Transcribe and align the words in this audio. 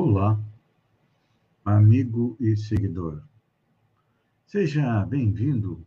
Olá, 0.00 0.38
amigo 1.64 2.36
e 2.38 2.56
seguidor. 2.56 3.20
Seja 4.46 5.04
bem-vindo 5.04 5.84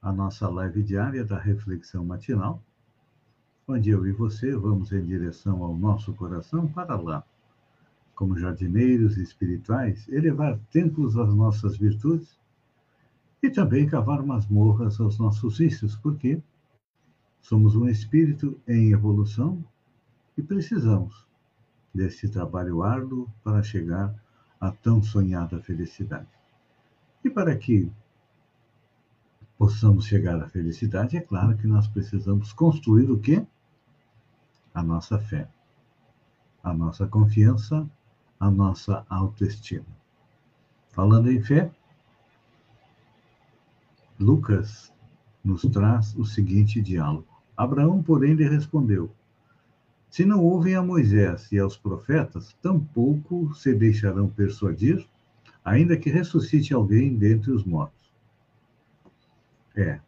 à 0.00 0.12
nossa 0.12 0.48
live 0.48 0.80
diária 0.80 1.24
da 1.24 1.36
Reflexão 1.36 2.04
Matinal, 2.04 2.62
onde 3.66 3.90
eu 3.90 4.06
e 4.06 4.12
você 4.12 4.54
vamos 4.54 4.92
em 4.92 5.04
direção 5.04 5.64
ao 5.64 5.76
nosso 5.76 6.14
coração 6.14 6.68
para 6.68 6.94
lá, 6.94 7.24
como 8.14 8.38
jardineiros 8.38 9.16
espirituais, 9.18 10.08
elevar 10.08 10.56
templos 10.70 11.16
às 11.16 11.34
nossas 11.34 11.76
virtudes 11.76 12.38
e 13.42 13.50
também 13.50 13.88
cavar 13.88 14.22
masmorras 14.24 15.00
aos 15.00 15.18
nossos 15.18 15.58
vícios, 15.58 15.96
porque 15.96 16.40
somos 17.40 17.74
um 17.74 17.88
espírito 17.88 18.56
em 18.68 18.92
evolução 18.92 19.64
e 20.36 20.42
precisamos 20.44 21.27
desse 21.98 22.28
trabalho 22.28 22.82
árduo 22.82 23.28
para 23.42 23.60
chegar 23.62 24.14
à 24.60 24.70
tão 24.70 25.02
sonhada 25.02 25.60
felicidade. 25.60 26.28
E 27.24 27.28
para 27.28 27.54
que 27.56 27.90
possamos 29.58 30.06
chegar 30.06 30.40
à 30.40 30.48
felicidade, 30.48 31.16
é 31.16 31.20
claro 31.20 31.56
que 31.56 31.66
nós 31.66 31.88
precisamos 31.88 32.52
construir 32.52 33.10
o 33.10 33.18
quê? 33.18 33.44
A 34.72 34.80
nossa 34.80 35.18
fé, 35.18 35.48
a 36.62 36.72
nossa 36.72 37.06
confiança, 37.08 37.88
a 38.38 38.48
nossa 38.48 39.04
autoestima. 39.08 39.98
Falando 40.90 41.30
em 41.32 41.42
fé, 41.42 41.70
Lucas 44.20 44.92
nos 45.42 45.62
traz 45.62 46.14
o 46.14 46.24
seguinte 46.24 46.80
diálogo. 46.80 47.26
Abraão, 47.56 48.00
porém, 48.00 48.34
lhe 48.34 48.48
respondeu: 48.48 49.10
se 50.10 50.24
não 50.24 50.42
ouvem 50.42 50.74
a 50.74 50.82
Moisés 50.82 51.50
e 51.52 51.58
aos 51.58 51.76
profetas, 51.76 52.56
tampouco 52.62 53.54
se 53.54 53.74
deixarão 53.74 54.28
persuadir, 54.28 55.06
ainda 55.64 55.96
que 55.96 56.10
ressuscite 56.10 56.72
alguém 56.72 57.16
dentre 57.16 57.50
os 57.50 57.64
mortos. 57.64 58.12
É. 59.76 60.00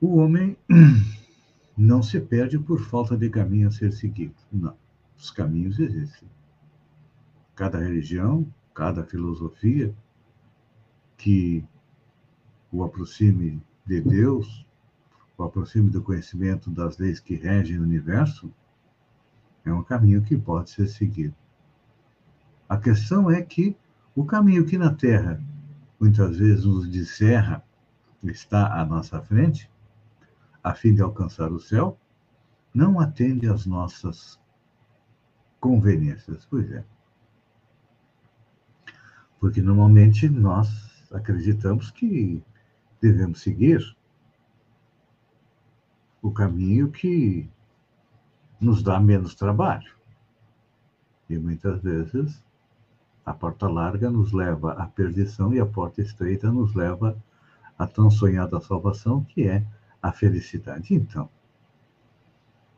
O 0.00 0.16
homem 0.16 0.56
não 1.76 2.02
se 2.02 2.20
perde 2.20 2.58
por 2.58 2.80
falta 2.80 3.16
de 3.16 3.28
caminho 3.28 3.68
a 3.68 3.70
ser 3.70 3.92
seguido. 3.92 4.34
Não. 4.52 4.76
Os 5.16 5.30
caminhos 5.30 5.78
existem. 5.78 6.28
Cada 7.54 7.78
religião, 7.78 8.46
cada 8.74 9.04
filosofia 9.04 9.94
que 11.16 11.64
o 12.72 12.84
aproxime 12.84 13.60
de 13.84 14.00
Deus, 14.00 14.64
o 15.40 15.44
aproxime 15.44 15.88
do 15.90 16.02
conhecimento 16.02 16.70
das 16.70 16.98
leis 16.98 17.18
que 17.18 17.34
regem 17.34 17.78
o 17.78 17.82
universo, 17.82 18.52
é 19.64 19.72
um 19.72 19.82
caminho 19.82 20.22
que 20.22 20.36
pode 20.36 20.70
ser 20.70 20.86
seguido. 20.86 21.34
A 22.68 22.76
questão 22.76 23.30
é 23.30 23.40
que 23.40 23.76
o 24.14 24.24
caminho 24.24 24.66
que 24.66 24.76
na 24.76 24.94
Terra 24.94 25.42
muitas 25.98 26.36
vezes 26.36 26.64
nos 26.64 26.88
descerra 26.88 27.64
está 28.22 28.80
à 28.80 28.84
nossa 28.84 29.20
frente, 29.22 29.70
a 30.62 30.74
fim 30.74 30.94
de 30.94 31.00
alcançar 31.00 31.50
o 31.50 31.58
céu, 31.58 31.98
não 32.72 33.00
atende 33.00 33.48
às 33.48 33.64
nossas 33.64 34.38
conveniências. 35.58 36.46
Pois 36.50 36.70
é. 36.70 36.84
Porque 39.40 39.62
normalmente 39.62 40.28
nós 40.28 40.68
acreditamos 41.10 41.90
que 41.90 42.42
devemos 43.00 43.40
seguir 43.40 43.96
o 46.22 46.30
caminho 46.30 46.90
que 46.90 47.48
nos 48.60 48.82
dá 48.82 49.00
menos 49.00 49.34
trabalho. 49.34 49.90
E 51.28 51.38
muitas 51.38 51.80
vezes 51.80 52.42
a 53.24 53.32
porta 53.32 53.68
larga 53.68 54.10
nos 54.10 54.32
leva 54.32 54.72
à 54.72 54.86
perdição 54.86 55.54
e 55.54 55.60
a 55.60 55.66
porta 55.66 56.00
estreita 56.00 56.50
nos 56.50 56.74
leva 56.74 57.16
à 57.78 57.86
tão 57.86 58.10
sonhada 58.10 58.60
salvação, 58.60 59.24
que 59.24 59.48
é 59.48 59.64
a 60.02 60.12
felicidade. 60.12 60.94
Então, 60.94 61.28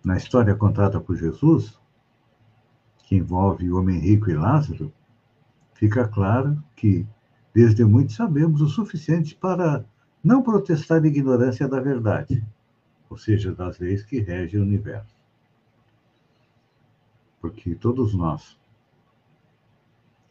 na 0.05 0.17
história 0.17 0.55
contada 0.55 1.01
por 1.01 1.17
Jesus, 1.17 1.79
que 3.05 3.17
envolve 3.17 3.71
o 3.71 3.79
homem 3.79 3.99
rico 3.99 4.31
e 4.31 4.35
Lázaro, 4.35 4.93
fica 5.75 6.07
claro 6.07 6.63
que 6.77 7.07
desde 7.55 7.85
muito 7.85 8.13
sabemos 8.13 8.61
o 8.61 8.69
suficiente 8.69 9.35
para 9.35 9.85
não 10.23 10.43
protestar 10.43 11.03
a 11.03 11.07
ignorância 11.07 11.67
da 11.67 11.81
verdade 11.81 12.45
ou 13.13 13.19
seja, 13.19 13.55
das 13.55 13.79
leis 13.79 14.03
que 14.03 14.21
regem 14.21 14.59
o 14.59 14.63
universo. 14.63 15.15
Porque 17.43 17.75
todos 17.75 18.15
nós, 18.15 18.59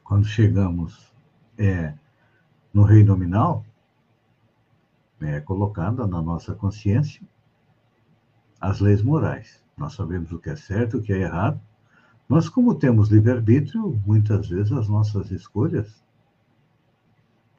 quando 0.03 0.25
chegamos 0.25 1.13
é, 1.59 1.93
no 2.73 2.81
rei 2.81 3.03
nominal, 3.03 3.63
é 5.19 5.39
colocada 5.39 6.07
na 6.07 6.23
nossa 6.23 6.55
consciência 6.55 7.21
as 8.59 8.79
leis 8.79 9.03
morais. 9.03 9.63
Nós 9.77 9.93
sabemos 9.93 10.31
o 10.31 10.39
que 10.39 10.49
é 10.49 10.55
certo, 10.55 10.97
o 10.97 11.03
que 11.03 11.13
é 11.13 11.21
errado, 11.21 11.61
mas 12.27 12.49
como 12.49 12.73
temos 12.73 13.09
livre-arbítrio, 13.09 14.01
muitas 14.07 14.49
vezes 14.49 14.71
as 14.71 14.87
nossas 14.87 15.29
escolhas 15.29 16.03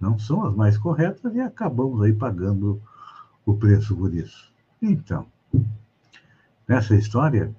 não 0.00 0.18
são 0.18 0.44
as 0.44 0.52
mais 0.52 0.76
corretas 0.76 1.32
e 1.32 1.40
acabamos 1.40 2.02
aí 2.02 2.12
pagando 2.12 2.82
o 3.46 3.54
preço 3.54 3.96
por 3.96 4.12
isso. 4.12 4.51
Então, 4.84 5.30
nessa 6.66 6.96
história 6.96 7.54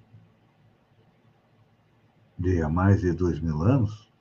de 2.37 2.61
há 2.61 2.67
mais 2.67 2.99
de 2.99 3.13
dois 3.13 3.39
mil 3.39 3.63
anos, 3.63 4.11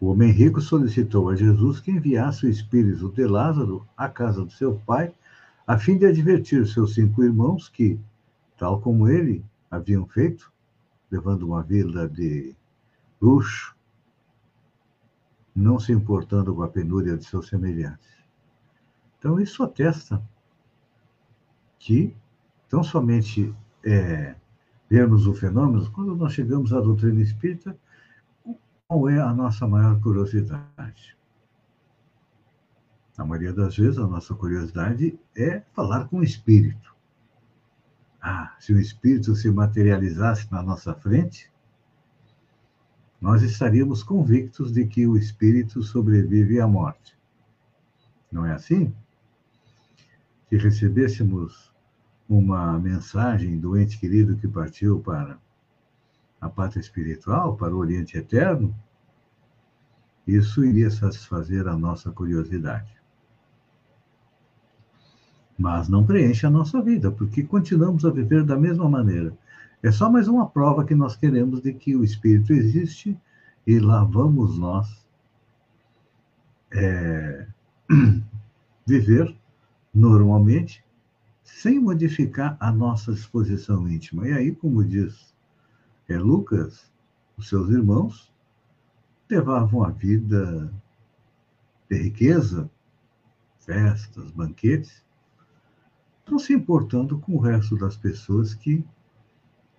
o 0.00 0.08
homem 0.08 0.32
rico 0.32 0.60
solicitou 0.60 1.30
a 1.30 1.36
Jesus 1.36 1.78
que 1.78 1.92
enviasse 1.92 2.46
o 2.46 2.50
espírito 2.50 3.12
de 3.12 3.24
Lázaro 3.28 3.86
à 3.96 4.08
casa 4.08 4.44
do 4.44 4.50
seu 4.50 4.76
pai, 4.80 5.14
a 5.64 5.78
fim 5.78 5.96
de 5.96 6.06
advertir 6.06 6.66
seus 6.66 6.94
cinco 6.94 7.22
irmãos 7.22 7.68
que, 7.68 7.96
tal 8.58 8.80
como 8.80 9.08
ele, 9.08 9.44
haviam 9.70 10.04
feito, 10.04 10.52
levando 11.08 11.44
uma 11.44 11.62
vida 11.62 12.08
de 12.08 12.56
luxo, 13.22 13.72
não 15.54 15.78
se 15.78 15.92
importando 15.92 16.52
com 16.52 16.64
a 16.64 16.68
penúria 16.68 17.16
de 17.16 17.24
seus 17.24 17.46
semelhantes. 17.46 18.08
Então, 19.16 19.38
isso 19.40 19.62
atesta 19.62 20.20
que 21.86 22.12
tão 22.68 22.82
somente 22.82 23.54
é, 23.84 24.34
vermos 24.90 25.28
o 25.28 25.32
fenômeno, 25.32 25.88
quando 25.92 26.16
nós 26.16 26.32
chegamos 26.32 26.72
à 26.72 26.80
doutrina 26.80 27.22
espírita, 27.22 27.78
qual 28.88 29.08
é 29.08 29.20
a 29.20 29.32
nossa 29.32 29.68
maior 29.68 30.00
curiosidade? 30.00 31.16
Na 33.16 33.24
maioria 33.24 33.52
das 33.52 33.76
vezes, 33.76 33.98
a 33.98 34.06
nossa 34.08 34.34
curiosidade 34.34 35.16
é 35.36 35.60
falar 35.74 36.08
com 36.08 36.18
o 36.18 36.24
espírito. 36.24 36.92
Ah, 38.20 38.56
se 38.58 38.72
o 38.72 38.80
espírito 38.80 39.36
se 39.36 39.48
materializasse 39.48 40.50
na 40.50 40.64
nossa 40.64 40.92
frente, 40.92 41.52
nós 43.20 43.42
estaríamos 43.42 44.02
convictos 44.02 44.72
de 44.72 44.88
que 44.88 45.06
o 45.06 45.16
espírito 45.16 45.84
sobrevive 45.84 46.60
à 46.60 46.66
morte. 46.66 47.16
Não 48.30 48.44
é 48.44 48.54
assim? 48.54 48.92
Se 50.48 50.56
recebêssemos 50.56 51.75
uma 52.28 52.78
mensagem 52.78 53.58
do 53.58 53.76
ente 53.76 53.98
querido 53.98 54.36
que 54.36 54.48
partiu 54.48 55.00
para 55.00 55.38
a 56.40 56.48
pátria 56.48 56.80
espiritual, 56.80 57.56
para 57.56 57.74
o 57.74 57.78
Oriente 57.78 58.18
Eterno, 58.18 58.74
isso 60.26 60.64
iria 60.64 60.90
satisfazer 60.90 61.68
a 61.68 61.76
nossa 61.76 62.10
curiosidade. 62.10 62.94
Mas 65.58 65.88
não 65.88 66.04
preenche 66.04 66.46
a 66.46 66.50
nossa 66.50 66.82
vida, 66.82 67.10
porque 67.10 67.42
continuamos 67.42 68.04
a 68.04 68.10
viver 68.10 68.44
da 68.44 68.56
mesma 68.56 68.88
maneira. 68.88 69.36
É 69.82 69.90
só 69.90 70.10
mais 70.10 70.26
uma 70.26 70.48
prova 70.48 70.84
que 70.84 70.94
nós 70.94 71.16
queremos 71.16 71.62
de 71.62 71.72
que 71.72 71.94
o 71.94 72.02
Espírito 72.02 72.52
existe 72.52 73.16
e 73.66 73.78
lá 73.78 74.04
vamos 74.04 74.58
nós 74.58 75.06
é, 76.72 77.46
viver 78.86 79.34
normalmente 79.94 80.84
sem 81.46 81.78
modificar 81.78 82.56
a 82.58 82.72
nossa 82.72 83.12
disposição 83.12 83.88
íntima. 83.88 84.28
E 84.28 84.32
aí, 84.32 84.54
como 84.54 84.84
diz 84.84 85.34
É, 86.08 86.18
Lucas, 86.18 86.92
os 87.36 87.48
seus 87.48 87.70
irmãos, 87.70 88.32
levavam 89.30 89.82
a 89.82 89.90
vida 89.90 90.72
de 91.88 91.96
riqueza, 91.96 92.70
festas, 93.58 94.30
banquetes, 94.30 95.04
não 96.28 96.38
se 96.38 96.52
importando 96.52 97.18
com 97.18 97.36
o 97.36 97.40
resto 97.40 97.76
das 97.76 97.96
pessoas 97.96 98.54
que 98.54 98.84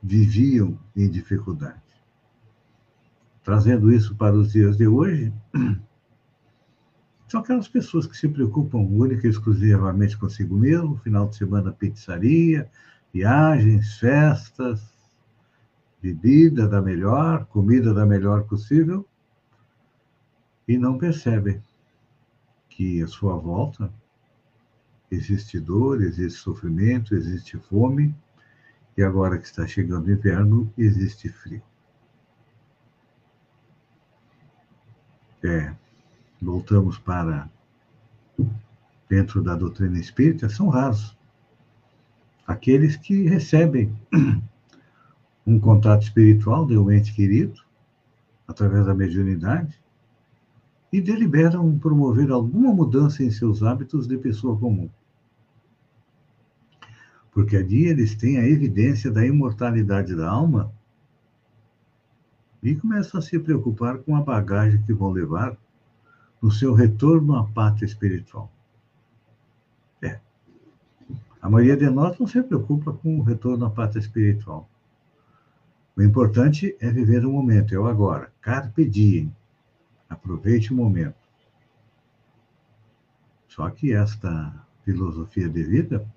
viviam 0.01 0.79
em 0.95 1.09
dificuldade. 1.09 1.81
Trazendo 3.43 3.91
isso 3.91 4.15
para 4.15 4.35
os 4.35 4.51
dias 4.51 4.77
de 4.77 4.87
hoje, 4.87 5.33
são 7.27 7.41
aquelas 7.41 7.67
pessoas 7.67 8.07
que 8.07 8.15
se 8.15 8.27
preocupam 8.29 8.79
única 8.79 9.27
e 9.27 9.29
exclusivamente 9.29 10.17
consigo 10.17 10.55
mesmo, 10.55 10.97
final 10.97 11.27
de 11.27 11.35
semana 11.35 11.73
pizzaria, 11.73 12.69
viagens, 13.13 13.97
festas, 13.97 14.81
bebida 16.01 16.67
da 16.67 16.81
melhor, 16.81 17.45
comida 17.45 17.93
da 17.93 18.05
melhor 18.05 18.43
possível, 18.43 19.05
e 20.67 20.77
não 20.77 20.97
percebem 20.97 21.61
que 22.69 23.01
à 23.01 23.07
sua 23.07 23.35
volta 23.35 23.91
existe 25.11 25.59
dor, 25.59 26.01
existe 26.01 26.39
sofrimento, 26.39 27.13
existe 27.13 27.57
fome, 27.57 28.15
e 28.95 29.03
agora 29.03 29.37
que 29.37 29.45
está 29.45 29.67
chegando 29.67 30.07
o 30.07 30.11
inverno, 30.11 30.71
existe 30.77 31.29
frio. 31.29 31.61
É, 35.43 35.75
voltamos 36.41 36.97
para 36.97 37.49
dentro 39.09 39.41
da 39.41 39.55
doutrina 39.55 39.99
espírita, 39.99 40.49
são 40.49 40.69
raros 40.69 41.17
aqueles 42.45 42.95
que 42.95 43.23
recebem 43.23 43.93
um 45.45 45.59
contato 45.59 46.03
espiritual 46.03 46.65
de 46.65 46.77
um 46.77 46.91
ente 46.91 47.13
querido, 47.13 47.61
através 48.47 48.85
da 48.85 48.93
mediunidade, 48.93 49.79
e 50.91 51.01
deliberam 51.01 51.77
promover 51.77 52.31
alguma 52.31 52.73
mudança 52.73 53.23
em 53.23 53.29
seus 53.29 53.61
hábitos 53.61 54.07
de 54.07 54.17
pessoa 54.17 54.57
comum. 54.57 54.89
Porque 57.31 57.57
ali 57.57 57.85
eles 57.85 58.15
têm 58.15 58.37
a 58.37 58.47
evidência 58.47 59.11
da 59.11 59.25
imortalidade 59.25 60.15
da 60.15 60.29
alma 60.29 60.71
e 62.63 62.73
começam 62.75 63.19
a 63.19 63.21
se 63.21 63.37
preocupar 63.37 63.99
com 63.99 64.15
a 64.15 64.21
bagagem 64.21 64.81
que 64.81 64.93
vão 64.93 65.11
levar 65.11 65.57
no 66.41 66.51
seu 66.51 66.73
retorno 66.73 67.35
à 67.35 67.45
pátria 67.45 67.85
espiritual. 67.85 68.51
É. 70.01 70.19
A 71.41 71.49
maioria 71.49 71.77
de 71.77 71.89
nós 71.89 72.17
não 72.19 72.27
se 72.27 72.41
preocupa 72.43 72.93
com 72.93 73.19
o 73.19 73.23
retorno 73.23 73.65
à 73.65 73.69
pátria 73.69 73.99
espiritual. 73.99 74.69
O 75.95 76.01
importante 76.03 76.77
é 76.79 76.91
viver 76.91 77.25
o 77.25 77.31
momento, 77.31 77.73
é 77.73 77.79
o 77.79 77.87
agora. 77.87 78.31
Carpe 78.39 78.87
diem. 78.87 79.35
Aproveite 80.07 80.71
o 80.71 80.75
momento. 80.75 81.17
Só 83.47 83.69
que 83.71 83.91
esta 83.91 84.53
filosofia 84.83 85.49
de 85.49 85.63
vida 85.63 86.07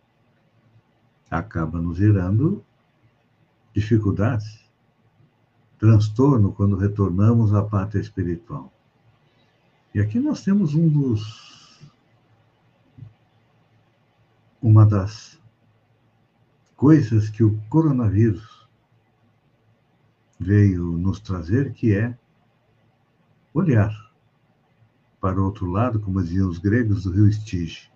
acaba 1.30 1.80
nos 1.80 1.96
gerando 1.96 2.62
dificuldades, 3.72 4.68
transtorno 5.78 6.52
quando 6.52 6.76
retornamos 6.76 7.54
à 7.54 7.62
pátria 7.62 8.00
espiritual. 8.00 8.70
E 9.92 10.00
aqui 10.00 10.20
nós 10.20 10.44
temos 10.44 10.74
um 10.74 10.88
dos 10.88 11.50
uma 14.62 14.86
das 14.86 15.40
coisas 16.76 17.28
que 17.28 17.42
o 17.42 17.58
coronavírus 17.68 18.68
veio 20.38 20.84
nos 20.96 21.18
trazer, 21.18 21.72
que 21.72 21.94
é 21.94 22.16
olhar 23.52 24.10
para 25.20 25.40
o 25.40 25.44
outro 25.44 25.66
lado, 25.66 26.00
como 26.00 26.22
diziam 26.22 26.48
os 26.48 26.58
gregos, 26.58 27.04
do 27.04 27.10
rio 27.10 27.26
Estige. 27.26 27.90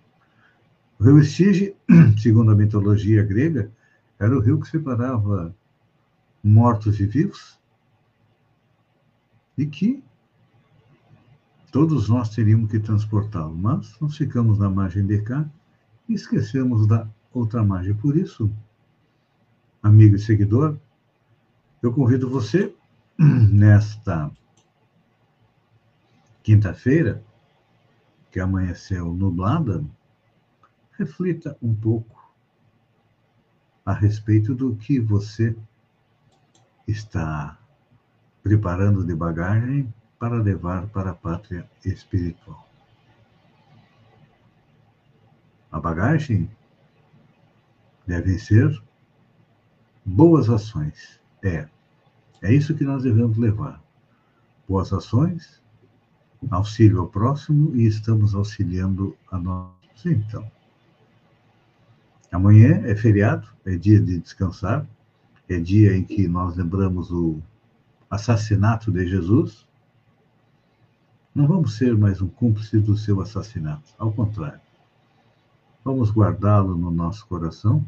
O 0.99 1.05
rio 1.05 1.19
Estige, 1.19 1.76
segundo 2.20 2.50
a 2.50 2.56
mitologia 2.56 3.23
grega, 3.23 3.70
era 4.19 4.37
o 4.37 4.40
rio 4.40 4.61
que 4.61 4.69
separava 4.69 5.55
mortos 6.43 7.00
e 7.00 7.06
vivos 7.06 7.58
e 9.56 9.67
que 9.67 10.02
todos 11.75 12.09
nós 12.09 12.29
teríamos 12.29 12.71
que 12.71 12.79
transportá-lo, 12.79 13.53
mas 13.53 13.99
nós 13.99 14.17
ficamos 14.17 14.61
na 14.61 14.71
margem 14.71 15.05
de 15.05 15.21
cá 15.23 15.44
e 16.09 16.15
esquecemos 16.15 16.87
da 16.87 17.05
outra 17.32 17.65
margem. 17.65 17.93
Por 17.93 18.17
isso, 18.17 18.49
amigo 19.82 20.15
e 20.15 20.19
seguidor, 20.21 20.79
eu 21.82 21.93
convido 21.93 22.31
você 22.31 22.73
nesta 23.19 24.31
quinta-feira, 26.44 27.25
que 28.31 28.38
amanheceu 28.38 29.12
nublada, 29.12 29.85
reflita 30.93 31.59
um 31.61 31.75
pouco 31.75 32.32
a 33.85 33.93
respeito 33.93 34.55
do 34.55 34.76
que 34.76 35.00
você 35.00 35.56
está 36.87 37.59
preparando 38.44 39.05
de 39.05 39.12
bagagem 39.17 39.93
para 40.25 40.37
levar 40.37 40.87
para 40.87 41.11
a 41.11 41.15
pátria 41.15 41.69
espiritual. 41.85 42.67
A 45.71 45.79
bagagem 45.79 46.50
devem 48.06 48.38
ser 48.38 48.82
boas 50.03 50.49
ações. 50.49 51.21
É. 51.43 51.69
É 52.41 52.55
isso 52.55 52.75
que 52.75 52.85
nós 52.85 53.03
devemos 53.03 53.37
levar. 53.37 53.82
Boas 54.67 54.94
ações, 54.94 55.62
auxílio 56.50 57.00
ao 57.00 57.09
próximo 57.09 57.76
e 57.76 57.85
estamos 57.85 58.35
auxiliando 58.35 59.15
a 59.31 59.38
nós. 59.38 59.75
Então, 60.06 60.50
amanhã 62.32 62.81
é 62.87 62.97
feriado, 62.97 63.47
é 63.67 63.76
dia 63.76 64.00
de 64.00 64.21
descansar, 64.21 64.87
é 65.50 65.59
dia 65.61 65.94
em 65.94 66.03
que 66.03 66.26
nós 66.26 66.56
lembramos 66.56 67.11
o 67.11 67.43
assassinato 68.09 68.91
de 68.91 69.06
Jesus. 69.06 69.67
Não 71.34 71.48
vamos 71.48 71.76
ser 71.76 71.96
mais 71.96 72.22
um 72.22 72.28
cúmplice 72.28 72.78
do 72.78 72.96
seu 72.96 73.20
assassinato, 73.20 73.92
ao 73.98 74.12
contrário. 74.12 74.60
Vamos 75.84 76.12
guardá-lo 76.12 76.76
no 76.76 76.92
nosso 76.92 77.26
coração, 77.26 77.84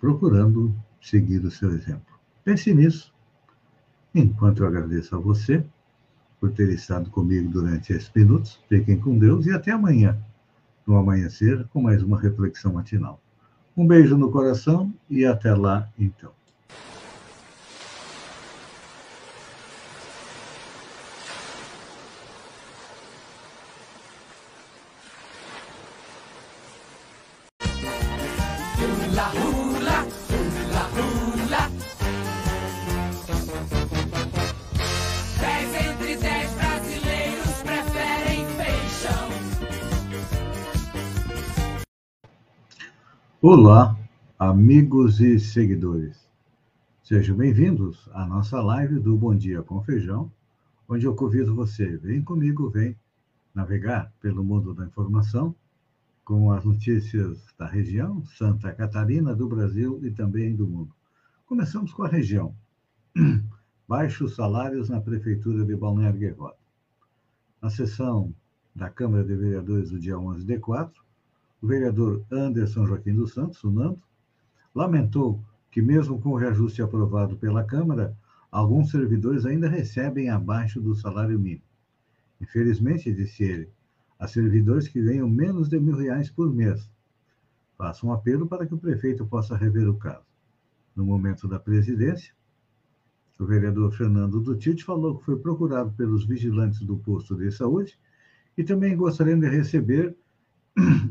procurando 0.00 0.74
seguir 1.02 1.44
o 1.44 1.50
seu 1.50 1.70
exemplo. 1.74 2.18
Pense 2.42 2.72
nisso. 2.72 3.12
Enquanto 4.14 4.62
eu 4.62 4.68
agradeço 4.68 5.14
a 5.14 5.18
você 5.18 5.62
por 6.40 6.50
ter 6.50 6.70
estado 6.70 7.10
comigo 7.10 7.50
durante 7.50 7.92
esses 7.92 8.10
minutos, 8.14 8.58
fiquem 8.66 8.98
com 8.98 9.18
Deus 9.18 9.44
e 9.44 9.52
até 9.52 9.70
amanhã, 9.70 10.18
no 10.86 10.96
amanhecer, 10.96 11.68
com 11.68 11.82
mais 11.82 12.02
uma 12.02 12.18
reflexão 12.18 12.72
matinal. 12.72 13.20
Um 13.76 13.86
beijo 13.86 14.16
no 14.16 14.30
coração 14.30 14.94
e 15.10 15.26
até 15.26 15.54
lá, 15.54 15.90
então. 15.98 16.32
Olá, 43.46 43.94
amigos 44.38 45.20
e 45.20 45.38
seguidores. 45.38 46.16
Sejam 47.02 47.36
bem-vindos 47.36 48.08
à 48.14 48.24
nossa 48.24 48.58
live 48.62 48.98
do 48.98 49.14
Bom 49.18 49.34
Dia 49.36 49.62
com 49.62 49.82
Feijão, 49.82 50.32
onde 50.88 51.04
eu 51.04 51.14
convido 51.14 51.54
você, 51.54 51.98
vem 51.98 52.22
comigo, 52.22 52.70
vem 52.70 52.96
navegar 53.54 54.10
pelo 54.18 54.42
mundo 54.42 54.72
da 54.72 54.86
informação 54.86 55.54
com 56.24 56.50
as 56.52 56.64
notícias 56.64 57.38
da 57.58 57.66
região, 57.66 58.24
Santa 58.24 58.72
Catarina, 58.72 59.34
do 59.34 59.46
Brasil 59.46 60.00
e 60.02 60.10
também 60.10 60.56
do 60.56 60.66
mundo. 60.66 60.94
Começamos 61.44 61.92
com 61.92 62.02
a 62.02 62.08
região. 62.08 62.56
Baixos 63.86 64.36
salários 64.36 64.88
na 64.88 65.02
Prefeitura 65.02 65.66
de 65.66 65.76
Balneário 65.76 66.18
Guerrota. 66.18 66.56
Na 67.60 67.68
sessão 67.68 68.34
da 68.74 68.88
Câmara 68.88 69.22
de 69.22 69.36
Vereadores 69.36 69.90
do 69.90 69.98
dia 69.98 70.18
11 70.18 70.46
de 70.46 70.58
4, 70.58 71.03
o 71.64 71.66
vereador 71.66 72.22
Anderson 72.30 72.84
Joaquim 72.84 73.14
dos 73.14 73.32
Santos, 73.32 73.64
o 73.64 73.70
Nando, 73.70 73.98
lamentou 74.74 75.42
que, 75.70 75.80
mesmo 75.80 76.20
com 76.20 76.28
o 76.28 76.36
reajuste 76.36 76.82
aprovado 76.82 77.38
pela 77.38 77.64
Câmara, 77.64 78.14
alguns 78.50 78.90
servidores 78.90 79.46
ainda 79.46 79.66
recebem 79.66 80.28
abaixo 80.28 80.78
do 80.78 80.94
salário 80.94 81.38
mínimo. 81.38 81.64
Infelizmente, 82.38 83.10
disse 83.14 83.44
ele, 83.44 83.70
há 84.18 84.28
servidores 84.28 84.88
que 84.88 85.00
ganham 85.00 85.26
menos 85.26 85.70
de 85.70 85.80
mil 85.80 85.96
reais 85.96 86.30
por 86.30 86.54
mês. 86.54 86.90
Faço 87.78 88.06
um 88.06 88.12
apelo 88.12 88.46
para 88.46 88.66
que 88.66 88.74
o 88.74 88.78
prefeito 88.78 89.24
possa 89.24 89.56
rever 89.56 89.88
o 89.88 89.96
caso. 89.96 90.26
no 90.94 91.04
momento 91.06 91.48
da 91.48 91.58
presidência. 91.58 92.34
O 93.40 93.46
vereador 93.46 93.90
Fernando 93.90 94.38
Dutite 94.38 94.84
falou 94.84 95.16
que 95.16 95.24
foi 95.24 95.38
procurado 95.38 95.90
pelos 95.92 96.26
vigilantes 96.26 96.80
do 96.82 96.98
posto 96.98 97.34
de 97.34 97.50
saúde 97.50 97.98
e 98.56 98.62
também 98.62 98.94
gostaria 98.94 99.34
de 99.34 99.48
receber 99.48 100.14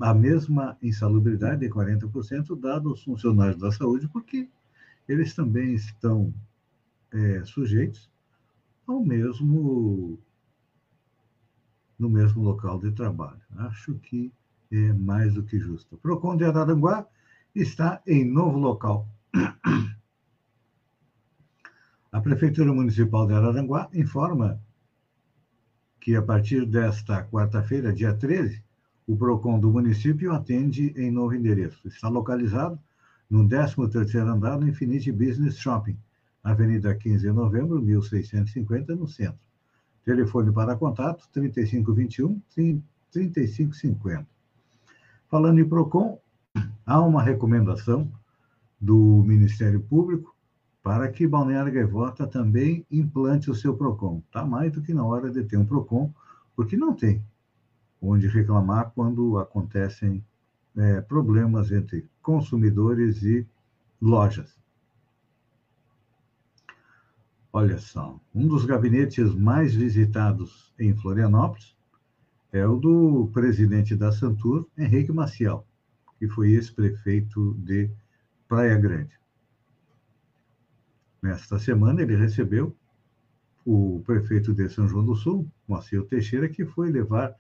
a 0.01 0.13
mesma 0.13 0.77
insalubridade 0.82 1.62
de 1.62 1.70
40% 1.70 2.60
dado 2.60 2.89
aos 2.89 3.03
funcionários 3.03 3.60
da 3.60 3.72
saúde, 3.72 4.08
porque 4.10 4.50
eles 5.08 5.34
também 5.34 5.74
estão 5.74 6.34
é, 7.12 7.43
sujeitos 7.46 8.10
ao 8.88 9.03
mesmo 9.03 10.20
no 11.98 12.10
mesmo 12.10 12.43
local 12.43 12.79
de 12.79 12.91
trabalho. 12.91 13.41
Acho 13.55 13.96
que 13.96 14.34
é 14.72 14.91
mais 14.93 15.34
do 15.34 15.43
que 15.43 15.60
justo. 15.60 15.98
Procon 15.98 16.36
de 16.36 16.43
Araranguá 16.43 17.08
está 17.55 18.01
em 18.05 18.25
novo 18.25 18.58
local. 18.58 19.08
A 22.12 22.20
Prefeitura 22.22 22.74
Municipal 22.74 23.25
de 23.25 23.34
Araranguá 23.34 23.89
informa 23.93 24.60
que 26.00 26.15
a 26.15 26.22
partir 26.22 26.65
desta 26.65 27.24
quarta-feira, 27.24 27.93
dia 27.93 28.13
13, 28.13 28.62
o 29.07 29.15
PROCON 29.15 29.60
do 29.60 29.72
município 29.72 30.31
atende 30.31 30.93
em 30.95 31.12
novo 31.12 31.36
endereço. 31.36 31.88
Está 31.88 32.07
localizado 32.07 32.79
no 33.29 33.48
13º 33.48 34.27
andar 34.27 34.57
do 34.57 34.67
Infinite 34.67 35.12
Business 35.12 35.57
Shopping, 35.57 35.98
Avenida 36.43 36.93
15 36.95 37.27
de 37.27 37.31
Novembro, 37.31 37.81
1650, 37.81 38.95
no 38.95 39.07
centro. 39.07 39.39
Telefone 40.03 40.51
para 40.51 40.75
contato 40.75 41.27
3521 41.31 42.41
3550. 43.12 44.27
Falando 45.29 45.60
em 45.60 45.67
PROCON, 45.67 46.19
há 46.86 47.01
uma 47.01 47.24
recomendação 47.24 48.12
do 48.79 49.24
Ministério 49.25 49.81
Público 49.81 50.36
para 50.81 51.07
que 51.07 51.25
Balneário 51.25 51.72
Gaivota 51.72 52.27
também 52.27 52.86
implante 52.91 53.50
o 53.50 53.55
seu 53.55 53.75
PROCON. 53.75 54.22
Está 54.25 54.45
mais 54.45 54.72
do 54.74 54.81
que 54.81 54.93
na 54.93 55.05
hora 55.05 55.31
de 55.31 55.43
ter 55.43 55.57
um 55.57 55.65
PROCON, 55.65 56.13
porque 56.55 56.75
não 56.75 56.93
tem 56.93 57.24
onde 58.03 58.27
reclamar 58.27 58.91
quando 58.93 59.38
acontecem 59.38 60.24
é, 60.75 61.00
problemas 61.01 61.72
entre 61.72 62.05
consumidores 62.22 63.24
e 63.24 63.48
lojas. 64.01 64.60
Olha 67.51 67.77
só, 67.77 68.19
um 68.36 68.48
dos 68.48 68.65
gabinetes 68.65 69.33
mais 69.33 69.74
visitados 69.74 70.74
em 70.77 70.93
Florianópolis 70.95 71.75
é 72.51 72.67
o 72.67 72.75
do 72.75 73.29
presidente 73.31 73.95
da 73.95 74.12
Santur, 74.12 74.67
Henrique 74.77 75.13
Maciel, 75.13 75.65
que 76.19 76.27
foi 76.27 76.51
ex-prefeito 76.51 77.53
de 77.53 77.89
Praia 78.50 78.75
Grande. 78.77 79.17
Nesta 81.22 81.57
semana, 81.57 82.01
ele 82.01 82.15
recebeu 82.17 82.75
o 83.65 84.01
prefeito 84.05 84.53
de 84.53 84.67
São 84.67 84.88
João 84.88 85.05
do 85.05 85.15
Sul, 85.15 85.48
Moacir 85.67 86.03
Teixeira, 86.05 86.50
que 86.50 86.65
foi 86.65 86.91
levar 86.91 87.33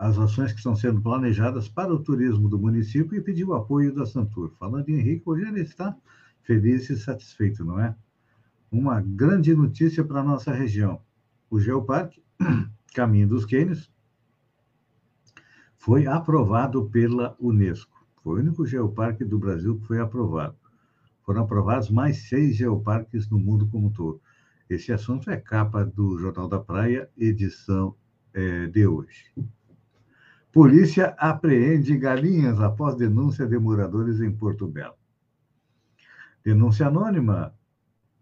as 0.00 0.18
ações 0.18 0.50
que 0.50 0.58
estão 0.58 0.74
sendo 0.74 1.02
planejadas 1.02 1.68
para 1.68 1.92
o 1.92 2.02
turismo 2.02 2.48
do 2.48 2.58
município 2.58 3.16
e 3.16 3.20
pediu 3.20 3.52
apoio 3.52 3.94
da 3.94 4.06
Santur. 4.06 4.50
Falando 4.58 4.88
em 4.88 4.98
Henrique, 4.98 5.22
hoje 5.26 5.46
ele 5.46 5.60
está 5.60 5.94
feliz 6.42 6.88
e 6.88 6.98
satisfeito, 6.98 7.62
não 7.64 7.78
é? 7.78 7.94
uma 8.70 9.00
grande 9.00 9.54
notícia 9.54 10.04
para 10.04 10.20
a 10.20 10.24
nossa 10.24 10.52
região. 10.52 11.02
O 11.50 11.58
Geoparque 11.60 12.22
Caminho 12.94 13.28
dos 13.28 13.44
Quênios 13.44 13.92
foi 15.76 16.06
aprovado 16.06 16.88
pela 16.88 17.36
Unesco. 17.38 18.06
Foi 18.22 18.38
o 18.38 18.42
único 18.42 18.66
geoparque 18.66 19.24
do 19.24 19.38
Brasil 19.38 19.78
que 19.78 19.86
foi 19.86 20.00
aprovado. 20.00 20.56
Foram 21.24 21.42
aprovados 21.42 21.90
mais 21.90 22.28
seis 22.28 22.56
geoparques 22.56 23.28
no 23.28 23.38
mundo 23.38 23.68
como 23.68 23.88
um 23.88 23.92
todo. 23.92 24.20
Esse 24.68 24.92
assunto 24.92 25.30
é 25.30 25.36
capa 25.36 25.84
do 25.84 26.18
Jornal 26.18 26.48
da 26.48 26.58
Praia, 26.58 27.08
edição 27.16 27.94
é, 28.32 28.66
de 28.66 28.86
hoje. 28.86 29.32
Polícia 30.52 31.14
apreende 31.16 31.96
galinhas 31.96 32.60
após 32.60 32.96
denúncia 32.96 33.46
de 33.46 33.56
moradores 33.56 34.20
em 34.20 34.32
Porto 34.32 34.66
Belo. 34.66 34.96
Denúncia 36.44 36.88
anônima 36.88 37.54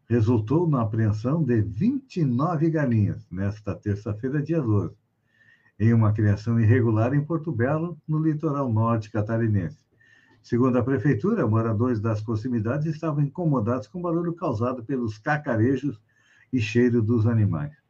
resultou 0.07 0.69
na 0.69 0.83
apreensão 0.83 1.43
de 1.43 1.63
29 1.63 2.69
galinhas, 2.69 3.27
nesta 3.31 3.75
terça-feira, 3.75 4.43
dia 4.43 4.61
12, 4.61 4.95
em 5.81 5.95
uma 5.95 6.13
criação 6.13 6.61
irregular 6.61 7.15
em 7.15 7.25
Porto 7.25 7.51
Belo, 7.51 7.97
no 8.07 8.19
litoral 8.19 8.71
norte 8.71 9.11
catarinense. 9.11 9.83
Segundo 10.43 10.77
a 10.77 10.83
prefeitura, 10.83 11.47
moradores 11.47 11.99
das 11.99 12.21
proximidades 12.21 12.95
estavam 12.95 13.23
incomodados 13.23 13.87
com 13.87 14.01
o 14.01 14.03
barulho 14.03 14.35
causado 14.35 14.85
pelos 14.85 15.17
cacarejos 15.17 15.99
e 16.53 16.61
cheiro 16.61 17.01
dos 17.01 17.27
animais. 17.27 17.88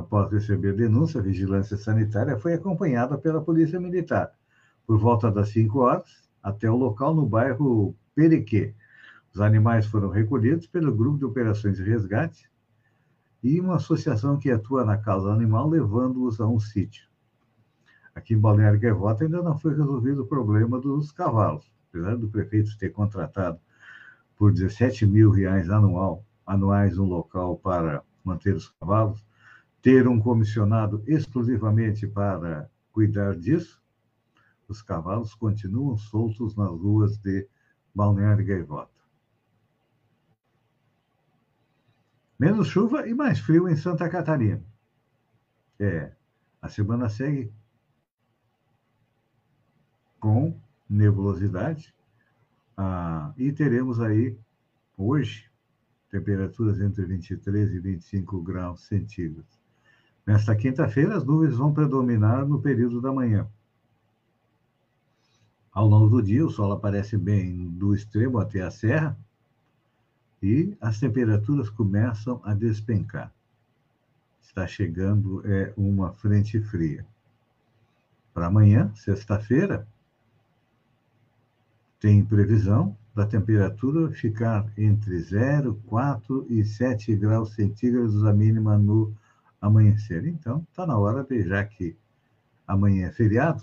Após 0.00 0.32
receber 0.32 0.72
denúncia, 0.72 1.20
a 1.20 1.22
vigilância 1.22 1.76
sanitária 1.76 2.38
foi 2.38 2.54
acompanhada 2.54 3.18
pela 3.18 3.42
Polícia 3.42 3.78
Militar, 3.78 4.32
por 4.86 4.98
volta 4.98 5.30
das 5.30 5.50
5 5.50 5.78
horas, 5.78 6.30
até 6.42 6.70
o 6.70 6.74
local 6.74 7.14
no 7.14 7.26
bairro 7.26 7.94
Periquê, 8.14 8.74
os 9.32 9.42
animais 9.42 9.84
foram 9.84 10.08
recolhidos 10.08 10.66
pelo 10.66 10.96
Grupo 10.96 11.18
de 11.18 11.26
Operações 11.26 11.76
de 11.76 11.82
Resgate 11.82 12.50
e 13.42 13.60
uma 13.60 13.76
associação 13.76 14.38
que 14.38 14.50
atua 14.50 14.86
na 14.86 14.96
causa 14.96 15.30
animal, 15.30 15.68
levando-os 15.68 16.40
a 16.40 16.46
um 16.46 16.58
sítio. 16.58 17.06
Aqui 18.14 18.32
em 18.32 18.38
Balneário 18.38 18.80
Gaivota 18.80 19.24
ainda 19.24 19.42
não 19.42 19.58
foi 19.58 19.76
resolvido 19.76 20.22
o 20.22 20.26
problema 20.26 20.80
dos 20.80 21.12
cavalos. 21.12 21.70
Apesar 21.90 22.16
do 22.16 22.26
prefeito 22.26 22.76
ter 22.78 22.88
contratado 22.88 23.60
por 24.34 24.50
17 24.50 25.04
mil 25.04 25.30
reais 25.30 25.68
anual, 25.68 26.24
anuais 26.46 26.96
um 26.96 27.04
local 27.04 27.58
para 27.58 28.02
manter 28.24 28.54
os 28.54 28.70
cavalos, 28.80 29.22
ter 29.82 30.06
um 30.06 30.20
comissionado 30.20 31.02
exclusivamente 31.06 32.06
para 32.06 32.70
cuidar 32.92 33.36
disso, 33.36 33.80
os 34.68 34.82
cavalos 34.82 35.34
continuam 35.34 35.96
soltos 35.96 36.54
nas 36.54 36.70
ruas 36.70 37.16
de 37.18 37.48
Balneário 37.94 38.46
Gaivota. 38.46 39.00
Menos 42.38 42.68
chuva 42.68 43.06
e 43.06 43.14
mais 43.14 43.38
frio 43.38 43.68
em 43.68 43.76
Santa 43.76 44.08
Catarina. 44.08 44.64
É, 45.78 46.12
a 46.60 46.68
semana 46.68 47.08
segue 47.08 47.52
com 50.18 50.58
nebulosidade 50.88 51.94
ah, 52.76 53.32
e 53.36 53.52
teremos 53.52 54.00
aí 54.00 54.38
hoje 54.96 55.50
temperaturas 56.10 56.80
entre 56.80 57.04
23 57.04 57.74
e 57.74 57.78
25 57.78 58.42
graus 58.42 58.86
centígrados. 58.86 59.59
Nesta 60.30 60.54
quinta-feira, 60.54 61.16
as 61.16 61.24
nuvens 61.24 61.56
vão 61.56 61.74
predominar 61.74 62.46
no 62.46 62.62
período 62.62 63.00
da 63.00 63.12
manhã. 63.12 63.48
Ao 65.72 65.84
longo 65.84 66.08
do 66.08 66.22
dia, 66.22 66.46
o 66.46 66.48
sol 66.48 66.70
aparece 66.70 67.18
bem 67.18 67.66
do 67.70 67.92
extremo 67.92 68.38
até 68.38 68.60
a 68.60 68.70
serra, 68.70 69.18
e 70.40 70.76
as 70.80 71.00
temperaturas 71.00 71.68
começam 71.68 72.40
a 72.44 72.54
despencar. 72.54 73.34
Está 74.40 74.68
chegando 74.68 75.42
é, 75.44 75.74
uma 75.76 76.12
frente 76.12 76.60
fria. 76.60 77.04
Para 78.32 78.46
amanhã, 78.46 78.92
sexta-feira, 78.94 79.84
tem 81.98 82.24
previsão 82.24 82.96
da 83.12 83.26
temperatura 83.26 84.12
ficar 84.12 84.64
entre 84.78 85.18
0, 85.18 85.74
4 85.88 86.46
e 86.48 86.64
7 86.64 87.16
graus 87.16 87.52
centígrados 87.52 88.24
a 88.24 88.32
mínima 88.32 88.78
no 88.78 89.12
amanhecer. 89.60 90.26
Então, 90.26 90.66
está 90.70 90.86
na 90.86 90.96
hora 90.98 91.22
de, 91.22 91.42
já 91.42 91.64
que 91.64 91.96
amanhã 92.66 93.08
é 93.08 93.12
feriado, 93.12 93.62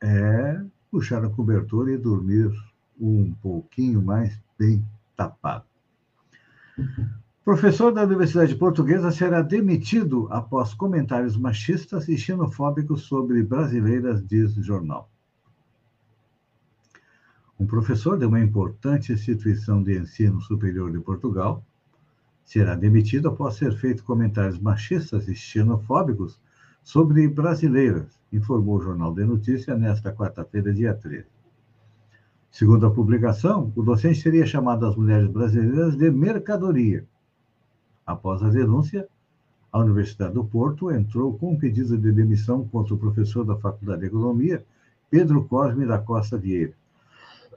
é 0.00 0.60
puxar 0.90 1.24
a 1.24 1.30
cobertura 1.30 1.92
e 1.92 1.98
dormir 1.98 2.50
um 3.00 3.32
pouquinho 3.34 4.02
mais 4.02 4.38
bem 4.58 4.84
tapado. 5.16 5.64
Professor 7.44 7.92
da 7.92 8.04
Universidade 8.04 8.54
Portuguesa 8.54 9.10
será 9.10 9.42
demitido 9.42 10.28
após 10.30 10.74
comentários 10.74 11.36
machistas 11.36 12.08
e 12.08 12.16
xenofóbicos 12.16 13.02
sobre 13.02 13.42
brasileiras, 13.42 14.24
diz 14.24 14.54
jornal. 14.54 15.10
Um 17.58 17.66
professor 17.66 18.18
de 18.18 18.26
uma 18.26 18.40
importante 18.40 19.12
instituição 19.12 19.82
de 19.82 19.98
ensino 19.98 20.40
superior 20.40 20.90
de 20.92 21.00
Portugal 21.00 21.64
será 22.44 22.74
demitido 22.74 23.28
após 23.28 23.58
ter 23.58 23.72
feito 23.76 24.04
comentários 24.04 24.58
machistas 24.58 25.28
e 25.28 25.34
xenofóbicos 25.34 26.38
sobre 26.82 27.28
brasileiras, 27.28 28.20
informou 28.32 28.76
o 28.76 28.82
Jornal 28.82 29.14
de 29.14 29.24
Notícia 29.24 29.76
nesta 29.76 30.12
quarta-feira, 30.12 30.72
dia 30.72 30.94
13. 30.94 31.26
Segundo 32.50 32.86
a 32.86 32.90
publicação, 32.90 33.72
o 33.74 33.82
docente 33.82 34.20
seria 34.20 34.44
chamado 34.44 34.84
às 34.84 34.96
mulheres 34.96 35.28
brasileiras 35.28 35.96
de 35.96 36.10
mercadoria. 36.10 37.06
Após 38.04 38.42
a 38.42 38.50
denúncia, 38.50 39.08
a 39.72 39.78
Universidade 39.78 40.34
do 40.34 40.44
Porto 40.44 40.90
entrou 40.90 41.38
com 41.38 41.52
um 41.52 41.58
pedido 41.58 41.96
de 41.96 42.12
demissão 42.12 42.66
contra 42.68 42.92
o 42.92 42.98
professor 42.98 43.44
da 43.44 43.56
Faculdade 43.56 44.02
de 44.02 44.08
Economia, 44.08 44.62
Pedro 45.08 45.44
Cosme 45.44 45.86
da 45.86 45.98
Costa 45.98 46.36
Vieira. 46.36 46.74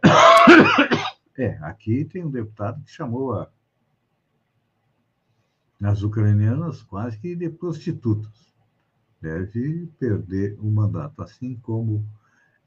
É, 1.38 1.58
aqui 1.64 2.06
tem 2.06 2.24
um 2.24 2.30
deputado 2.30 2.82
que 2.82 2.90
chamou 2.90 3.34
a, 3.34 3.50
as 5.82 6.02
ucranianas 6.04 6.82
quase 6.84 7.18
que 7.20 7.36
de 7.36 7.50
prostitutas. 7.50 8.54
Deve 9.22 9.88
perder 10.00 10.58
o 10.60 10.70
mandato, 10.70 11.22
assim 11.22 11.56
como 11.58 12.06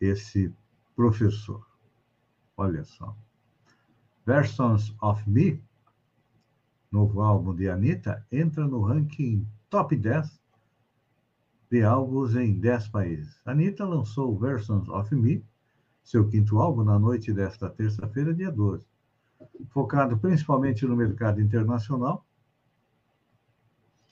esse 0.00 0.52
professor. 0.94 1.66
Olha 2.56 2.84
só. 2.84 3.16
Versions 4.26 4.94
of 5.00 5.28
Me, 5.28 5.62
novo 6.90 7.22
álbum 7.22 7.54
de 7.54 7.68
Anitta, 7.68 8.26
entra 8.30 8.66
no 8.66 8.82
ranking 8.82 9.46
top 9.70 9.96
10 9.96 10.40
de 11.70 11.82
álbuns 11.82 12.34
em 12.34 12.58
10 12.58 12.88
países. 12.88 13.40
Anitta 13.44 13.84
lançou 13.84 14.36
Versions 14.38 14.88
of 14.88 15.14
Me, 15.14 15.44
seu 16.02 16.26
quinto 16.28 16.58
álbum, 16.58 16.82
na 16.82 16.98
noite 16.98 17.32
desta 17.32 17.68
terça-feira, 17.68 18.34
dia 18.34 18.50
12. 18.50 18.84
Focado 19.68 20.18
principalmente 20.18 20.86
no 20.86 20.96
mercado 20.96 21.40
internacional, 21.40 22.26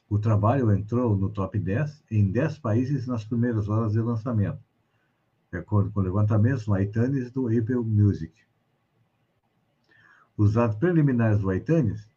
o 0.09 0.19
trabalho 0.19 0.71
entrou 0.71 1.17
no 1.17 1.29
top 1.29 1.59
10 1.59 2.05
em 2.11 2.31
10 2.31 2.59
países 2.59 3.07
nas 3.07 3.25
primeiras 3.25 3.69
horas 3.69 3.93
de 3.93 4.01
lançamento, 4.01 4.63
de 5.51 5.59
acordo 5.59 5.91
com 5.91 6.01
levantamentos 6.01 6.67
no 6.67 6.79
iTunes 6.79 7.31
do 7.33 7.49
Apple 7.49 7.77
Music. 7.77 8.33
Os 10.37 10.53
dados 10.53 10.77
preliminares 10.77 11.41
do 11.41 11.53
iTunes, 11.53 12.09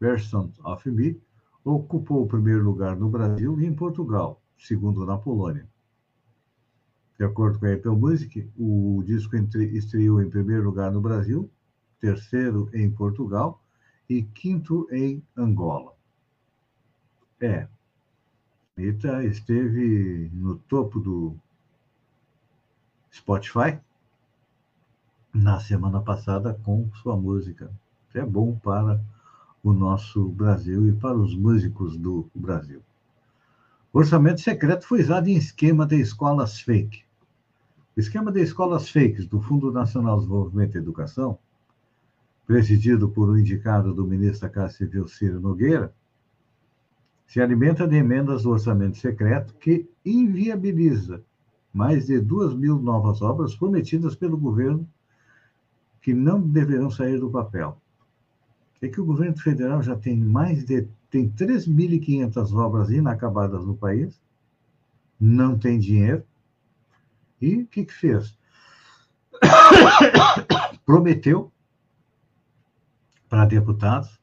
Versions 0.00 0.58
of 0.64 0.90
Me, 0.90 1.20
ocupou 1.64 2.22
o 2.24 2.26
primeiro 2.26 2.64
lugar 2.64 2.96
no 2.96 3.08
Brasil 3.08 3.60
e 3.60 3.66
em 3.66 3.74
Portugal, 3.74 4.42
segundo 4.58 5.04
na 5.06 5.18
Polônia. 5.18 5.68
De 7.18 7.24
acordo 7.24 7.58
com 7.58 7.66
a 7.66 7.74
Apple 7.74 7.90
Music, 7.90 8.50
o 8.58 9.02
disco 9.04 9.36
estreou 9.36 10.22
em 10.22 10.30
primeiro 10.30 10.64
lugar 10.64 10.90
no 10.90 11.02
Brasil, 11.02 11.50
terceiro 12.00 12.70
em 12.72 12.90
Portugal 12.90 13.62
e 14.08 14.22
quinto 14.22 14.88
em 14.90 15.22
Angola. 15.36 15.99
É, 17.40 17.66
Anitta 18.76 19.24
esteve 19.24 20.30
no 20.34 20.56
topo 20.56 21.00
do 21.00 21.34
Spotify 23.10 23.78
na 25.32 25.58
semana 25.58 26.02
passada 26.02 26.52
com 26.62 26.90
sua 26.96 27.16
música. 27.16 27.70
É 28.12 28.22
bom 28.22 28.56
para 28.56 29.02
o 29.62 29.72
nosso 29.72 30.28
Brasil 30.28 30.86
e 30.86 30.92
para 30.92 31.16
os 31.16 31.34
músicos 31.34 31.96
do 31.96 32.28
Brasil. 32.34 32.82
Orçamento 33.90 34.42
secreto 34.42 34.86
foi 34.86 35.00
usado 35.00 35.28
em 35.28 35.36
esquema 35.36 35.86
de 35.86 35.98
escolas 35.98 36.60
fake. 36.60 37.04
Esquema 37.96 38.30
de 38.30 38.42
escolas 38.42 38.90
fakes 38.90 39.26
do 39.26 39.40
Fundo 39.40 39.72
Nacional 39.72 40.16
de 40.16 40.22
Desenvolvimento 40.26 40.74
e 40.74 40.78
Educação, 40.78 41.38
presidido 42.46 43.08
por 43.08 43.30
um 43.30 43.38
indicado 43.38 43.94
do 43.94 44.06
ministro 44.06 44.42
da 44.42 44.52
Casa 44.52 44.74
Civil 44.74 45.08
Ciro 45.08 45.40
Nogueira, 45.40 45.94
se 47.30 47.40
alimenta 47.40 47.86
de 47.86 47.94
emendas 47.94 48.42
do 48.42 48.50
orçamento 48.50 48.98
secreto 48.98 49.54
que 49.54 49.88
inviabiliza 50.04 51.22
mais 51.72 52.06
de 52.06 52.20
duas 52.20 52.52
mil 52.52 52.76
novas 52.80 53.22
obras 53.22 53.54
prometidas 53.54 54.16
pelo 54.16 54.36
governo 54.36 54.84
que 56.02 56.12
não 56.12 56.40
deverão 56.40 56.90
sair 56.90 57.20
do 57.20 57.30
papel. 57.30 57.80
É 58.82 58.88
que 58.88 59.00
o 59.00 59.04
governo 59.04 59.38
federal 59.38 59.80
já 59.80 59.94
tem 59.94 60.16
mais 60.16 60.64
de 60.64 60.88
tem 61.08 61.30
3.500 61.30 62.52
obras 62.52 62.90
inacabadas 62.90 63.64
no 63.64 63.76
país, 63.76 64.20
não 65.20 65.56
tem 65.56 65.78
dinheiro, 65.78 66.24
e 67.40 67.62
o 67.62 67.66
que, 67.68 67.84
que 67.84 67.92
fez? 67.92 68.36
Prometeu 70.84 71.52
para 73.28 73.44
deputados 73.44 74.19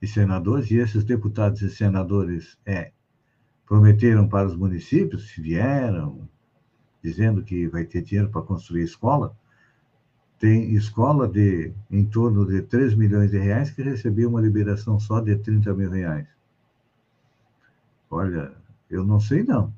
e 0.00 0.06
senadores, 0.06 0.70
e 0.70 0.76
esses 0.76 1.04
deputados 1.04 1.60
e 1.62 1.70
senadores 1.70 2.58
é, 2.64 2.92
prometeram 3.66 4.28
para 4.28 4.48
os 4.48 4.56
municípios, 4.56 5.30
vieram 5.36 6.28
dizendo 7.02 7.42
que 7.42 7.66
vai 7.68 7.84
ter 7.84 8.02
dinheiro 8.02 8.30
para 8.30 8.42
construir 8.42 8.82
escola, 8.82 9.36
tem 10.38 10.74
escola 10.74 11.28
de 11.28 11.72
em 11.90 12.04
torno 12.04 12.46
de 12.46 12.62
3 12.62 12.94
milhões 12.94 13.30
de 13.30 13.38
reais 13.38 13.70
que 13.70 13.82
recebeu 13.82 14.28
uma 14.28 14.40
liberação 14.40 14.98
só 14.98 15.20
de 15.20 15.36
30 15.36 15.74
mil 15.74 15.90
reais. 15.90 16.26
Olha, 18.10 18.52
eu 18.88 19.04
não 19.04 19.20
sei 19.20 19.42
não, 19.42 19.72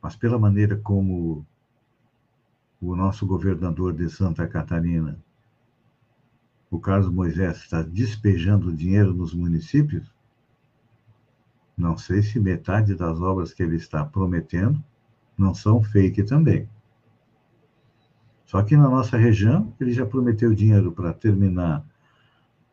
mas 0.00 0.14
pela 0.14 0.38
maneira 0.38 0.76
como 0.76 1.44
o 2.80 2.94
nosso 2.94 3.26
governador 3.26 3.94
de 3.94 4.08
Santa 4.10 4.46
Catarina, 4.46 5.18
o 6.70 6.80
Carlos 6.80 7.08
Moisés, 7.10 7.58
está 7.58 7.82
despejando 7.82 8.72
dinheiro 8.72 9.14
nos 9.14 9.32
municípios, 9.32 10.10
não 11.76 11.96
sei 11.96 12.22
se 12.22 12.40
metade 12.40 12.94
das 12.94 13.20
obras 13.20 13.52
que 13.52 13.62
ele 13.62 13.76
está 13.76 14.04
prometendo 14.04 14.82
não 15.36 15.54
são 15.54 15.82
fake 15.82 16.22
também. 16.24 16.68
Só 18.46 18.62
que 18.62 18.76
na 18.76 18.88
nossa 18.88 19.16
região, 19.16 19.74
ele 19.78 19.92
já 19.92 20.06
prometeu 20.06 20.54
dinheiro 20.54 20.92
para 20.92 21.12
terminar 21.12 21.84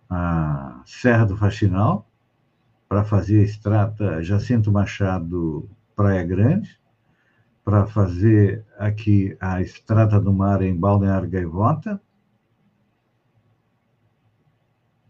a 0.10 0.82
Serra 0.86 1.26
do 1.26 1.36
Faxinal, 1.36 2.08
para 2.88 3.04
fazer 3.04 3.40
a 3.40 3.44
estrada 3.44 4.24
Jacinto 4.24 4.72
Machado 4.72 5.68
Praia 5.96 6.24
Grande, 6.24 6.80
para 7.66 7.88
fazer 7.88 8.64
aqui 8.78 9.36
a 9.40 9.62
estrada 9.62 10.20
do 10.20 10.32
mar 10.32 10.62
em 10.62 10.76
Balneário 10.76 11.30
Gaivota. 11.30 12.00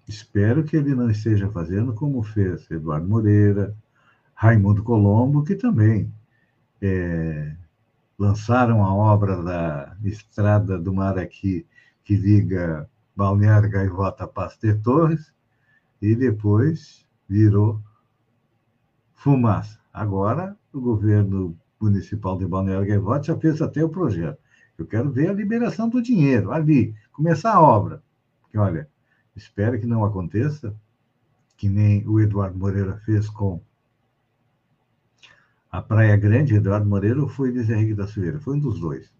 Espero 0.07 0.63
que 0.63 0.75
ele 0.75 0.93
não 0.93 1.09
esteja 1.09 1.49
fazendo 1.49 1.93
como 1.93 2.21
fez 2.23 2.69
Eduardo 2.69 3.07
Moreira, 3.07 3.75
Raimundo 4.33 4.83
Colombo, 4.83 5.43
que 5.43 5.55
também 5.55 6.13
é, 6.81 7.55
lançaram 8.19 8.83
a 8.83 8.93
obra 8.93 9.41
da 9.41 9.95
Estrada 10.03 10.77
do 10.77 10.93
Mar 10.93 11.17
aqui, 11.17 11.65
que 12.03 12.15
liga 12.15 12.89
Balneário 13.15 13.69
Gaivota 13.69 14.25
a 14.25 14.27
Pastor 14.27 14.77
Torres, 14.81 15.33
e 16.01 16.15
depois 16.15 17.05
virou 17.29 17.81
fumaça. 19.13 19.79
Agora, 19.93 20.57
o 20.73 20.81
governo 20.81 21.57
municipal 21.79 22.37
de 22.37 22.45
Balneário 22.45 22.87
Gaivota 22.87 23.27
já 23.27 23.37
fez 23.37 23.61
até 23.61 23.83
o 23.83 23.89
projeto. 23.89 24.37
Eu 24.77 24.85
quero 24.85 25.11
ver 25.11 25.29
a 25.29 25.33
liberação 25.33 25.87
do 25.87 26.01
dinheiro 26.01 26.51
ali, 26.51 26.93
começar 27.11 27.53
a 27.53 27.61
obra. 27.61 28.03
Porque, 28.41 28.57
olha, 28.57 28.89
espero 29.35 29.79
que 29.79 29.87
não 29.87 30.03
aconteça, 30.03 30.75
que 31.57 31.69
nem 31.69 32.07
o 32.07 32.19
Eduardo 32.19 32.57
Moreira 32.57 32.97
fez 33.05 33.29
com 33.29 33.61
a 35.71 35.81
Praia 35.81 36.15
Grande, 36.15 36.55
Eduardo 36.55 36.87
Moreira, 36.87 37.19
ou 37.19 37.27
foi 37.27 37.49
Luiz 37.49 37.69
Henrique 37.69 37.95
da 37.95 38.05
Silveira? 38.05 38.39
Foi 38.39 38.55
um 38.55 38.59
dos 38.59 38.79
dois. 38.79 39.11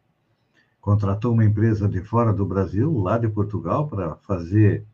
Contratou 0.80 1.34
uma 1.34 1.45
empresa 1.45 1.88
de 1.88 2.02
fora 2.02 2.32
do 2.32 2.45
Brasil, 2.45 2.95
lá 2.99 3.17
de 3.17 3.28
Portugal, 3.28 3.88
para 3.88 4.15
fazer 4.17 4.86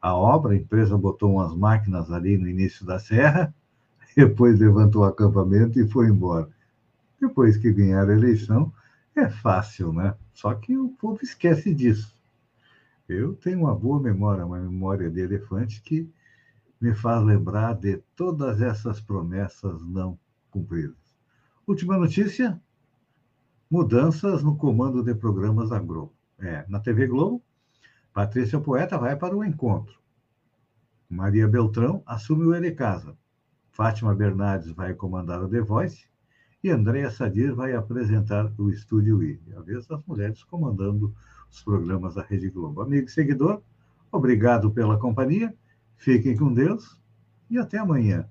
a 0.00 0.14
obra. 0.14 0.52
A 0.52 0.56
empresa 0.56 0.96
botou 0.96 1.32
umas 1.32 1.52
máquinas 1.56 2.12
ali 2.12 2.38
no 2.38 2.46
início 2.46 2.86
da 2.86 2.98
serra, 2.98 3.52
depois 4.16 4.60
levantou 4.60 5.02
o 5.02 5.06
acampamento 5.06 5.80
e 5.80 5.88
foi 5.88 6.06
embora. 6.06 6.48
Depois 7.20 7.56
que 7.56 7.72
ganharam 7.72 8.10
a 8.10 8.16
eleição, 8.16 8.72
é 9.16 9.28
fácil, 9.28 9.92
né? 9.92 10.14
Só 10.32 10.54
que 10.54 10.76
o 10.76 10.90
povo 10.90 11.18
esquece 11.22 11.74
disso. 11.74 12.14
Eu 13.08 13.34
tenho 13.34 13.60
uma 13.60 13.74
boa 13.74 14.00
memória, 14.00 14.46
uma 14.46 14.58
memória 14.58 15.10
de 15.10 15.20
elefante 15.20 15.82
que 15.82 16.10
me 16.80 16.94
faz 16.94 17.22
lembrar 17.22 17.74
de 17.74 17.98
todas 18.16 18.60
essas 18.60 19.00
promessas 19.00 19.82
não 19.82 20.18
cumpridas. 20.50 20.96
Última 21.66 21.98
notícia: 21.98 22.60
mudanças 23.70 24.42
no 24.42 24.56
comando 24.56 25.02
de 25.02 25.14
programas 25.14 25.70
da 25.70 25.78
Globo. 25.78 26.14
É, 26.38 26.64
na 26.68 26.80
TV 26.80 27.06
Globo, 27.06 27.42
Patrícia 28.12 28.60
Poeta 28.60 28.98
vai 28.98 29.16
para 29.16 29.36
o 29.36 29.44
encontro. 29.44 29.98
Maria 31.08 31.46
Beltrão 31.46 32.02
assume 32.06 32.44
o 32.44 32.54
Ele 32.54 32.72
Casa. 32.72 33.16
Fátima 33.70 34.14
Bernardes 34.14 34.70
vai 34.72 34.94
comandar 34.94 35.42
o 35.42 35.48
The 35.48 35.60
Voice 35.60 36.06
e 36.62 36.70
Andréa 36.70 37.10
Sadir 37.10 37.54
vai 37.54 37.74
apresentar 37.74 38.52
o 38.56 38.70
Estúdio 38.70 39.22
I. 39.22 39.40
A 39.56 39.60
vez 39.60 39.86
das 39.86 40.02
mulheres 40.06 40.42
comandando 40.44 41.14
os 41.54 41.62
programas 41.62 42.14
da 42.14 42.22
Rede 42.22 42.50
Globo. 42.50 42.82
Amigo 42.82 43.06
e 43.06 43.10
seguidor, 43.10 43.62
obrigado 44.10 44.70
pela 44.70 44.98
companhia, 44.98 45.54
fiquem 45.96 46.36
com 46.36 46.52
Deus 46.52 47.00
e 47.48 47.58
até 47.58 47.78
amanhã 47.78 48.28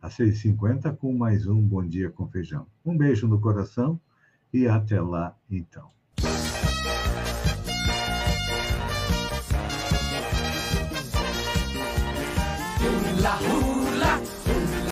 às 0.00 0.16
6h50 0.16 0.96
com 0.96 1.12
mais 1.12 1.46
um 1.46 1.60
Bom 1.60 1.84
Dia 1.84 2.10
com 2.10 2.28
Feijão. 2.28 2.66
Um 2.84 2.96
beijo 2.96 3.26
no 3.26 3.40
coração 3.40 4.00
e 4.52 4.66
até 4.66 5.00
lá, 5.00 5.36
então. 5.50 5.90
La 13.22 13.71